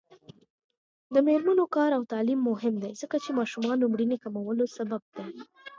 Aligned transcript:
د 1.13 1.15
میرمنو 1.27 1.65
کار 1.75 1.89
او 1.97 2.03
تعلیم 2.13 2.39
مهم 2.49 2.75
دی 2.83 2.91
ځکه 3.01 3.15
چې 3.23 3.29
ماشومانو 3.39 3.89
مړینې 3.91 4.17
کمولو 4.23 4.65
سبب 4.77 5.01
دی. 5.17 5.29